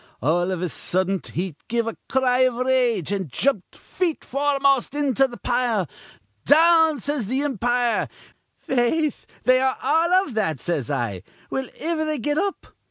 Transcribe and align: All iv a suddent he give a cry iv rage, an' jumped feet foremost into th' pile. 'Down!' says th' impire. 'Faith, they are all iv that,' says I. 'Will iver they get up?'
All 0.19 0.49
iv 0.49 0.63
a 0.63 0.67
suddent 0.67 1.27
he 1.27 1.55
give 1.67 1.85
a 1.85 1.95
cry 2.09 2.39
iv 2.39 2.55
rage, 2.55 3.11
an' 3.13 3.27
jumped 3.27 3.75
feet 3.75 4.25
foremost 4.25 4.95
into 4.95 5.27
th' 5.27 5.43
pile. 5.43 5.87
'Down!' 6.43 6.99
says 6.99 7.27
th' 7.27 7.33
impire. 7.45 8.09
'Faith, 8.57 9.27
they 9.43 9.59
are 9.59 9.77
all 9.79 10.11
iv 10.25 10.33
that,' 10.33 10.59
says 10.59 10.89
I. 10.89 11.21
'Will 11.51 11.69
iver 11.79 12.03
they 12.03 12.17
get 12.17 12.39
up?' 12.39 12.65